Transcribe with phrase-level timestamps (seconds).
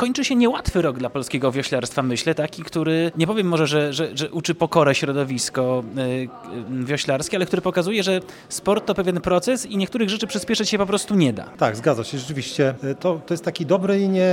[0.00, 4.08] kończy się niełatwy rok dla polskiego wioślarstwa, myślę, taki, który, nie powiem może, że, że,
[4.14, 9.76] że uczy pokorę środowisko y, wioślarskie, ale który pokazuje, że sport to pewien proces i
[9.76, 11.44] niektórych rzeczy przyspieszyć się po prostu nie da.
[11.44, 12.18] Tak, zgadza się.
[12.18, 14.32] Rzeczywiście to, to jest taki dobry i, nie,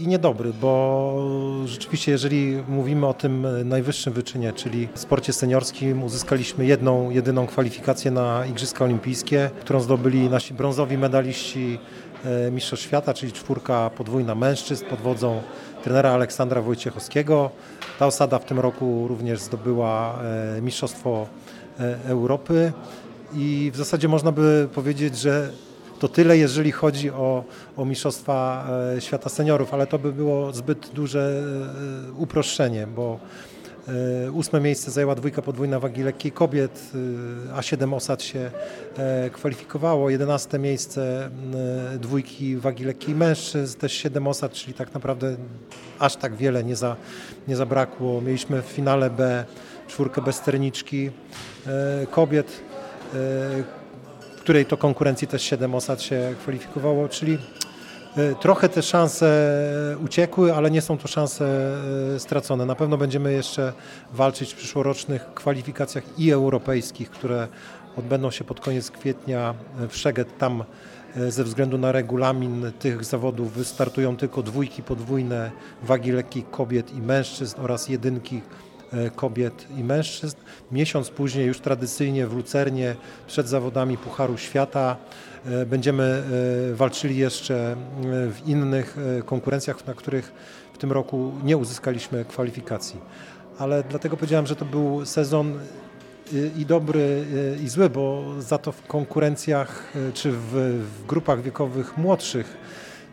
[0.00, 1.22] i niedobry, bo
[1.66, 8.46] rzeczywiście jeżeli mówimy o tym najwyższym wyczynie, czyli sporcie seniorskim, uzyskaliśmy jedną, jedyną kwalifikację na
[8.46, 12.07] Igrzyska Olimpijskie, którą zdobyli nasi brązowi medaliści e,
[12.52, 15.42] Mistrzostw Świata, czyli czwórka podwójna mężczyzn pod wodzą
[15.84, 17.50] trenera Aleksandra Wojciechowskiego.
[17.98, 20.18] Ta osada w tym roku również zdobyła
[20.56, 21.26] e, Mistrzostwo
[21.80, 22.72] e, Europy
[23.34, 25.50] i w zasadzie można by powiedzieć, że
[25.98, 27.44] to tyle, jeżeli chodzi o,
[27.76, 28.66] o Mistrzostwa
[28.98, 31.42] Świata Seniorów, ale to by było zbyt duże
[32.16, 33.18] uproszczenie, bo
[33.57, 33.57] E,
[34.32, 36.92] ósme miejsce zajęła dwójka podwójna wagi lekkiej kobiet,
[37.50, 38.50] e, a siedem osad się
[38.98, 40.10] e, kwalifikowało.
[40.10, 41.30] Jedenaste miejsce
[42.00, 45.36] dwójki wagi lekkiej mężczyzn, też siedem osad, czyli tak naprawdę
[45.98, 46.96] aż tak wiele nie, za,
[47.48, 48.20] nie zabrakło.
[48.20, 49.44] Mieliśmy w finale B
[49.88, 51.10] czwórkę bezsterniczki
[52.10, 52.62] kobiet,
[54.36, 57.57] której to konkurencji też siedem osad się kwalifikowało, czyli E,
[58.40, 59.28] trochę te szanse
[60.04, 61.44] uciekły, ale nie są to szanse
[62.14, 62.66] e, stracone.
[62.66, 63.72] Na pewno będziemy jeszcze
[64.12, 67.48] walczyć w przyszłorocznych kwalifikacjach i europejskich, które
[67.96, 69.54] odbędą się pod koniec kwietnia
[69.88, 70.38] w Szeged.
[70.38, 70.64] Tam
[71.16, 75.50] e, ze względu na regulamin tych zawodów wystartują tylko dwójki podwójne
[75.82, 78.40] wagi lekkich kobiet i mężczyzn oraz jedynki
[79.16, 80.36] kobiet i mężczyzn.
[80.72, 84.96] Miesiąc później już tradycyjnie w Lucernie przed zawodami Pucharu Świata
[85.46, 86.22] E, będziemy
[86.72, 87.76] e, walczyli jeszcze e,
[88.32, 90.32] w innych konkurencjach, na których
[90.72, 93.00] w tym roku nie uzyskaliśmy kwalifikacji.
[93.58, 95.58] Ale dlatego powiedziałem, że to był sezon
[96.58, 97.24] i dobry,
[97.64, 100.52] i zły, bo za to w konkurencjach czy w,
[101.00, 102.56] w grupach wiekowych młodszych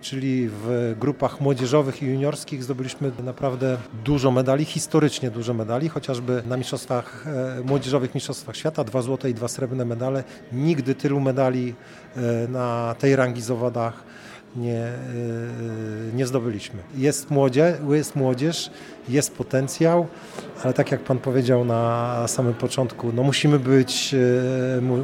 [0.02, 6.58] czyli w grupach młodzieżowych i juniorskich zdobyliśmy naprawdę dużo medali, historycznie dużo medali, chociażby na
[6.58, 10.24] mistrzostwach e, młodzieżowych mistrzostwach świata, dwa złote i dwa srebrne medale.
[10.52, 11.74] Nigdy tylu medali
[12.16, 14.04] e, na tej rangi zawodach
[14.56, 14.94] nie, e,
[16.14, 16.80] nie zdobyliśmy.
[16.98, 18.72] Jest, młodzie, jest młodzież,
[19.10, 20.08] jest potencjał,
[20.64, 24.16] ale tak jak Pan powiedział na samym początku, no musimy być,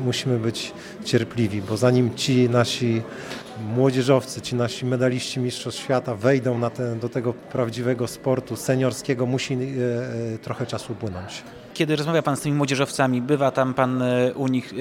[0.06, 0.74] musimy być
[1.06, 3.02] cierpliwi, bo zanim ci nasi
[3.62, 9.54] młodzieżowcy, ci nasi medaliści Mistrzostw Świata wejdą na ten, do tego prawdziwego sportu seniorskiego, musi
[9.54, 11.44] e, e, trochę czasu upłynąć.
[11.74, 14.74] Kiedy rozmawia Pan z tymi młodzieżowcami, bywa tam Pan e, u nich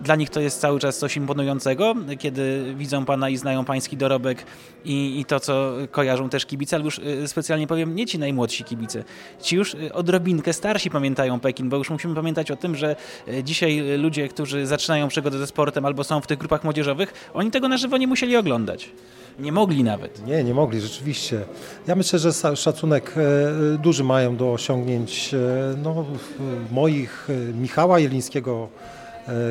[0.00, 4.46] dla nich to jest cały czas coś imponującego, kiedy widzą Pana i znają Pański dorobek
[4.84, 8.64] i, i, to, co kojarzą też kibice, ale już y, specjalnie powiem, nie ci najmłodsi
[8.64, 9.04] kibice.
[9.40, 12.96] Ci już y, odrobinkę starsi pamiętają Pekin, bo już musimy pamiętać o tym, że
[13.28, 17.50] y, dzisiaj ludzie, którzy zaczynają przygodę ze sportem albo są w tych grupach młodzieżowych, oni
[17.50, 18.90] tego na żywo nie musieli oglądać.
[19.38, 20.26] Nie mogli nawet.
[20.26, 21.40] Nie, nie mogli, rzeczywiście.
[21.86, 25.38] Ja myślę, że szacunek e, duży mają do osiągnięć e,
[25.82, 26.04] no,
[26.70, 29.03] moich, e, Michała Jelińskiego, E,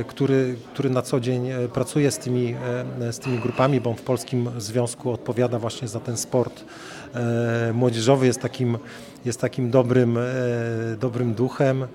[0.07, 2.55] który, który na co dzień e, pracuje z tymi,
[3.01, 6.65] e, z tymi grupami, bo on w Polskim Związku odpowiada właśnie za ten sport
[7.73, 8.77] młodzieżowy, jest takim,
[9.25, 10.17] jest takim dobrym,
[10.99, 11.87] dobrym duchem.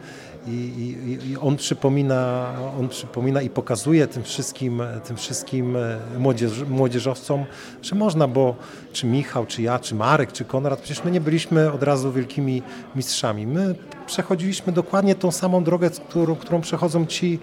[0.51, 0.97] I,
[1.31, 5.77] i, on, przypomina, on przypomina i pokazuje tym wszystkim, tym wszystkim
[6.19, 7.45] młodzież, młodzieżowcom,
[7.83, 8.57] że można, bo
[8.93, 12.63] czy Michał, czy ja, czy Marek, czy Konrad, przecież my nie byliśmy od razu wielkimi
[12.97, 13.47] mistrzami.
[13.47, 13.75] My
[14.07, 17.39] przechodziliśmy dokładnie tą samą drogę, którą, którą przechodzą ci,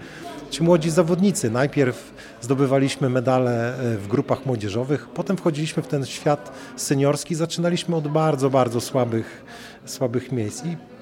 [0.50, 1.50] ci młodzi zawodnicy.
[1.50, 8.08] Najpierw zdobywaliśmy medale e, w grupach młodzieżowych, potem wchodziliśmy w ten świat seniorski, zaczynaliśmy od
[8.08, 9.46] bardzo, bardzo słabych,
[9.86, 10.95] słabych miejsc i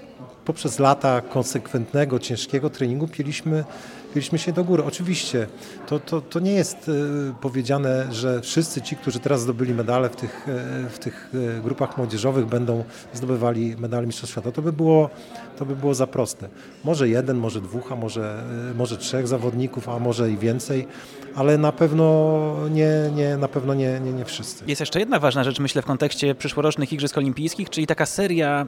[0.45, 3.63] poprzez lata konsekwentnego, ciężkiego treningu pieliśmy
[4.13, 4.83] Piliśmy się do góry.
[4.83, 5.47] Oczywiście
[5.87, 10.15] to, to, to nie jest e, powiedziane, że wszyscy ci, którzy teraz zdobyli medale w
[10.15, 12.83] tych, e, w tych e, grupach młodzieżowych będą
[13.13, 14.51] zdobywali medale Mistrzostw Świata.
[14.51, 15.09] To by było,
[15.57, 16.49] to by było za proste.
[16.83, 18.43] Może jeden, może dwóch, a może,
[18.75, 20.87] może trzech zawodników, a może i więcej,
[21.35, 24.63] ale na pewno nie, nie, na pewno nie, nie, nie wszyscy.
[24.67, 28.65] Jest jeszcze jedna ważna rzecz, myślę, w kontekście przyszłorocznych Igrzysk Olimpijskich, czyli taka seria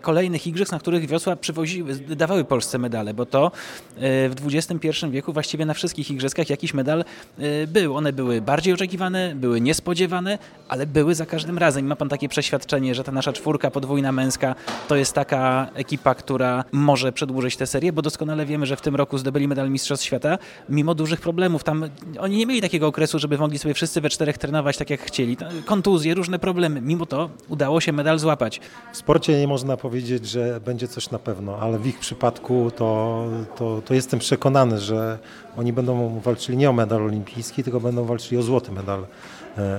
[0.00, 3.50] kolejnych igrzysk, na których wiosła przywoziły, dawały Polsce medale, bo to
[3.96, 7.04] w XXI wieku właściwie na wszystkich igrzyskach jakiś medal
[7.38, 7.96] y, był.
[7.96, 10.38] One były bardziej oczekiwane, były niespodziewane,
[10.68, 11.84] ale były za każdym razem.
[11.84, 14.54] I ma pan takie przeświadczenie, że ta nasza czwórka podwójna męska
[14.88, 18.96] to jest taka ekipa, która może przedłużyć tę serię, bo doskonale wiemy, że w tym
[18.96, 20.38] roku zdobyli medal Mistrzostw Świata,
[20.68, 21.64] mimo dużych problemów.
[21.64, 21.84] Tam
[22.20, 25.36] oni nie mieli takiego okresu, żeby mogli sobie wszyscy we czterech trenować tak jak chcieli.
[25.64, 26.80] Kontuzje, różne problemy.
[26.80, 28.60] Mimo to udało się medal złapać.
[28.92, 33.24] W sporcie nie można powiedzieć, że będzie coś na pewno, ale w ich przypadku to,
[33.56, 35.18] to, to jestem przekonany, że
[35.56, 39.06] oni będą walczyli nie o medal olimpijski, tylko będą walczyli o złoty medal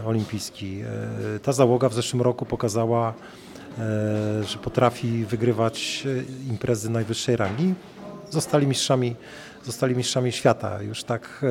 [0.06, 0.82] olimpijski.
[1.44, 3.14] Ta załoga w zeszłym roku pokazała,
[4.46, 6.08] że potrafi wygrywać
[6.50, 7.74] imprezy najwyższej rangi.
[8.30, 9.16] Zostali mistrzami,
[9.66, 10.82] zostali mistrzami świata.
[10.82, 11.46] Już tak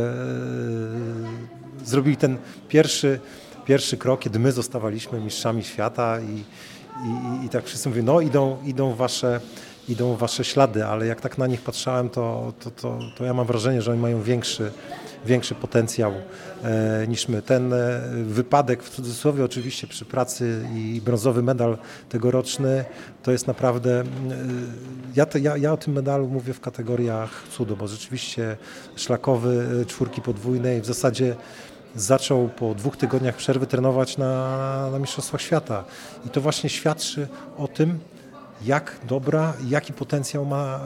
[1.85, 2.39] zrobili ten
[2.69, 3.21] pierwszy,
[3.65, 6.45] pierwszy krok, kiedy my zostawaliśmy mistrzami świata i,
[7.07, 9.41] i, i tak wszyscy mówią, no idą, idą wasze
[9.89, 13.47] idą wasze ślady, ale jak tak na nich patrzałem, to, to, to, to ja mam
[13.47, 14.73] wrażenie, że oni mają większy,
[15.27, 16.13] większy potencjał
[16.65, 17.43] e, niż my.
[17.43, 21.79] Ten e, wypadek, w cudzysłowie oczywiście przy pracy i brązowy medal
[22.09, 22.85] tegoroczny,
[23.23, 24.05] to jest naprawdę, e,
[25.17, 28.57] ja, ja, ja o tym medalu mówię w kategoriach cudu, bo rzeczywiście
[28.97, 31.37] szlakowy czwórki podwójnej w zasadzie
[31.97, 35.85] zaczął po dwóch tygodniach przerwy trenować na, na Mistrzostwach Świata.
[36.27, 37.29] I to właśnie świadczy
[37.59, 37.99] o tym,
[38.65, 40.81] jak dobra, jaki potencjał ma,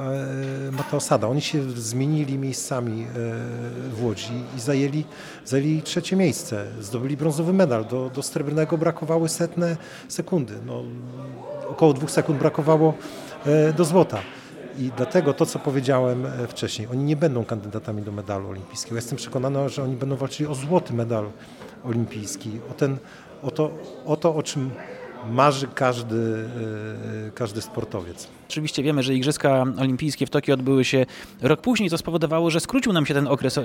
[0.69, 1.29] e, ma ta osada.
[1.29, 3.07] Oni się zmienili miejscami e,
[3.91, 5.05] w Łodzi i zajęli,
[5.45, 6.67] zajęli trzecie miejsce.
[6.81, 7.85] Zdobyli brązowy medal.
[7.85, 9.77] Do, do srebrnego brakowały setne
[10.09, 10.55] sekundy.
[10.67, 10.83] No,
[11.69, 12.95] około dwóch sekund brakowało
[13.47, 14.19] e, do złota.
[14.79, 18.97] I dlatego to, co powiedziałem wcześniej, oni nie będą kandydatami do medalu olimpijskiego.
[18.97, 21.31] Jestem przekonany, że oni będą walczyli o złoty medal
[21.85, 22.97] olimpijski, o, ten,
[23.43, 23.71] o, to,
[24.07, 24.71] o to, o czym
[25.31, 26.49] marzy każdy,
[27.29, 28.29] e, każdy sportowiec.
[28.49, 31.07] Oczywiście wiemy, że Igrzyska Olimpijskie w Tokio odbyły się
[31.43, 33.63] rok później, to spowodowało, że skrócił nam się ten okres e,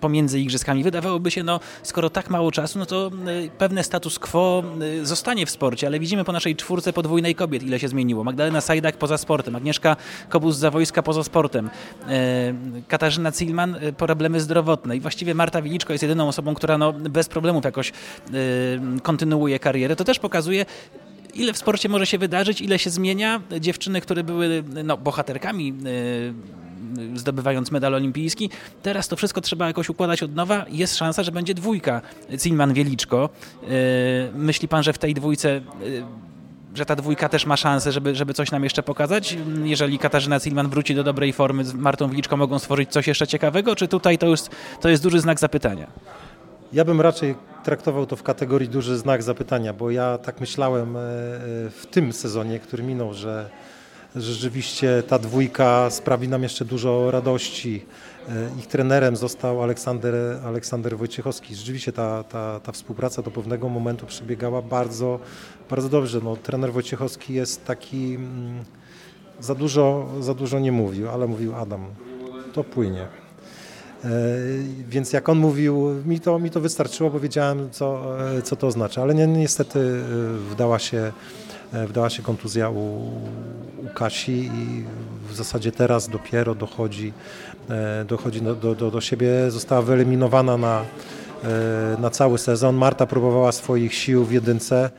[0.00, 0.82] pomiędzy Igrzyskami.
[0.82, 3.10] Wydawałoby się, no skoro tak mało czasu, no to e,
[3.58, 4.62] pewne status quo
[5.02, 8.24] zostanie w sporcie, ale widzimy po naszej czwórce podwójnej kobiet, ile się zmieniło.
[8.24, 9.96] Magdalena Sajdak poza sportem, Agnieszka
[10.30, 11.70] Kobus-Zawojska poza sportem,
[12.88, 17.64] Katarzyna Cilman problemy zdrowotne i właściwie Marta Wiliczko jest jedyną osobą, która no, bez problemów
[17.64, 17.92] jakoś
[19.02, 19.96] kontynuuje karierę.
[19.96, 20.66] To też pokazuje,
[21.36, 23.40] ile w sporcie może się wydarzyć, ile się zmienia.
[23.60, 28.50] Dziewczyny, które były no, bohaterkami y, zdobywając medal olimpijski.
[28.82, 30.66] Teraz to wszystko trzeba jakoś układać od nowa.
[30.68, 33.28] Jest szansa, że będzie dwójka Cilman-Wieliczko.
[33.28, 33.68] Y,
[34.34, 36.02] myśli pan, że w tej dwójce y,
[36.74, 39.36] że ta dwójka też ma szansę, żeby, żeby coś nam jeszcze pokazać?
[39.64, 43.76] Jeżeli Katarzyna Cilman wróci do dobrej formy, z Martą Wiliczką mogą stworzyć coś jeszcze ciekawego,
[43.76, 44.26] czy tutaj to,
[44.80, 45.86] to jest duży znak zapytania?
[46.72, 47.34] Ja bym raczej
[47.64, 51.02] traktował to w kategorii duży znak zapytania, bo ja tak myślałem e, e,
[51.70, 53.50] w tym sezonie, który minął, że
[54.16, 57.86] rzeczywiście ta dwójka sprawi nam jeszcze dużo radości.
[58.28, 60.14] E, ich trenerem został Aleksander,
[60.44, 61.54] Aleksander Wojciechowski.
[61.54, 65.20] Rzeczywiście ta, ta, ta współpraca do pewnego momentu przebiegała bardzo,
[65.70, 66.20] bardzo dobrze.
[66.24, 68.64] No, trener Wojciechowski jest taki, mm,
[69.40, 71.86] za dużo, za dużo nie mówił, ale mówił Adam,
[72.52, 73.25] to płynie.
[74.04, 74.08] E,
[74.88, 78.66] więc jak on mówił, mi to, mi to wystarczyło, bo wiedziałem, co, e, co to
[78.66, 79.02] oznacza.
[79.02, 80.02] Ale ni niestety e,
[80.50, 81.12] wdała się,
[81.72, 82.76] wdała się kontuzja u,
[83.84, 84.84] u Kasi i
[85.28, 87.12] w zasadzie teraz dopiero dochodzi,
[88.06, 89.50] dochodzi do, do, do siebie.
[89.50, 90.84] Została wyeliminowana na,
[91.98, 92.76] na cały sezon.
[92.76, 94.90] Marta próbowała swoich sił w jedynce.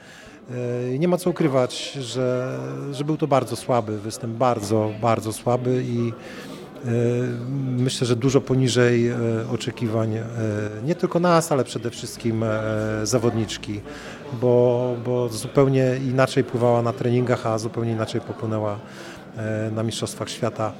[1.00, 2.59] Nie ma co ukrywać, że,
[2.91, 6.13] że był to bardzo słaby występ, bardzo, bardzo słaby i
[7.77, 9.15] myślę, że dużo poniżej e,
[9.53, 10.24] oczekiwań e,
[10.85, 12.45] nie tylko nas, ale przede wszystkim
[13.03, 13.81] zawodniczki,
[14.41, 18.79] bo, bo zupełnie inaczej pływała na treningach, a zupełnie inaczej popłynęła
[19.71, 20.74] na Mistrzostwach Świata.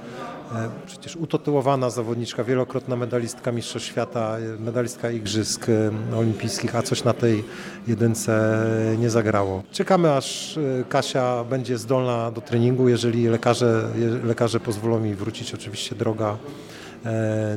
[0.55, 7.13] E, przecież utytułowana zawodniczka, wielokrotna medalistka Mistrzostw Świata, medalistka Igrzysk e, Olimpijskich, a coś na
[7.13, 7.44] tej
[7.88, 8.63] jedynce
[8.99, 9.63] nie zagrało.
[9.71, 13.89] Czekamy aż e, Kasia będzie zdolna do treningu, jeżeli lekarze,
[14.23, 16.37] lekarze pozwolą mi wrócić, oczywiście droga,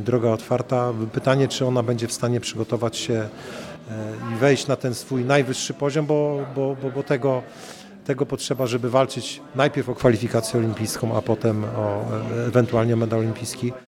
[0.00, 0.92] droga otwarta.
[1.12, 3.28] Pytanie, czy ona będzie w stanie przygotować się
[4.32, 7.42] i wejść na ten swój najwyższy poziom, bo, bo, bo, bo tego
[8.10, 12.04] tego potrzeba, żeby walczyć najpierw o kwalifikację olimpijską, a potem o
[12.46, 13.72] ewentualnie medal olimpijski.